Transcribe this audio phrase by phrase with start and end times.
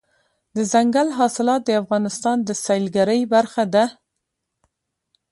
[0.55, 3.85] دځنګل حاصلات د افغانستان د سیلګرۍ برخه ده.